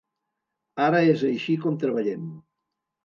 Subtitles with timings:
[0.87, 2.25] Ara és així com treballem.